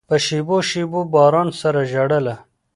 [0.09, 2.35] په شېبو، شېبو باران سره ژړله